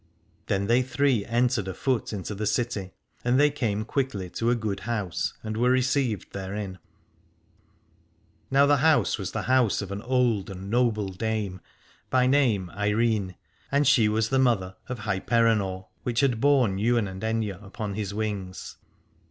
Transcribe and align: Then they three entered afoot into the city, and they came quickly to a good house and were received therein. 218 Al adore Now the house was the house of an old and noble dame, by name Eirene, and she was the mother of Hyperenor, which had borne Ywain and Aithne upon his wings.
Then 0.47 0.65
they 0.65 0.81
three 0.81 1.23
entered 1.27 1.67
afoot 1.67 2.11
into 2.11 2.33
the 2.33 2.47
city, 2.47 2.91
and 3.23 3.39
they 3.39 3.51
came 3.51 3.85
quickly 3.85 4.31
to 4.31 4.49
a 4.49 4.55
good 4.55 4.79
house 4.79 5.35
and 5.43 5.55
were 5.55 5.69
received 5.69 6.33
therein. 6.33 6.79
218 8.49 8.57
Al 8.57 8.57
adore 8.57 8.59
Now 8.59 8.65
the 8.65 8.77
house 8.81 9.17
was 9.19 9.31
the 9.31 9.41
house 9.43 9.83
of 9.83 9.91
an 9.91 10.01
old 10.01 10.49
and 10.49 10.71
noble 10.71 11.09
dame, 11.09 11.61
by 12.09 12.25
name 12.25 12.71
Eirene, 12.75 13.35
and 13.71 13.85
she 13.85 14.09
was 14.09 14.29
the 14.29 14.39
mother 14.39 14.75
of 14.89 15.01
Hyperenor, 15.01 15.85
which 16.01 16.21
had 16.21 16.41
borne 16.41 16.79
Ywain 16.79 17.07
and 17.07 17.21
Aithne 17.21 17.63
upon 17.63 17.93
his 17.93 18.11
wings. 18.11 18.77